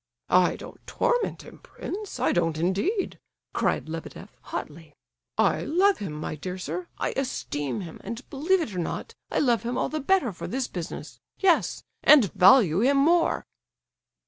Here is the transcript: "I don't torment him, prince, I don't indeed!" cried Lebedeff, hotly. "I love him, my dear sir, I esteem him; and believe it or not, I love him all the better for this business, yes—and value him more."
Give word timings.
"I 0.33 0.55
don't 0.55 0.81
torment 0.87 1.43
him, 1.43 1.59
prince, 1.59 2.19
I 2.19 2.31
don't 2.31 2.57
indeed!" 2.57 3.19
cried 3.53 3.87
Lebedeff, 3.87 4.35
hotly. 4.41 4.95
"I 5.37 5.61
love 5.63 5.99
him, 5.99 6.13
my 6.13 6.33
dear 6.33 6.57
sir, 6.57 6.87
I 6.97 7.11
esteem 7.15 7.81
him; 7.81 8.01
and 8.03 8.27
believe 8.31 8.61
it 8.61 8.73
or 8.73 8.79
not, 8.79 9.13
I 9.29 9.37
love 9.37 9.61
him 9.61 9.77
all 9.77 9.89
the 9.89 9.99
better 9.99 10.33
for 10.33 10.47
this 10.47 10.67
business, 10.67 11.19
yes—and 11.37 12.33
value 12.33 12.79
him 12.79 12.97
more." 12.97 13.45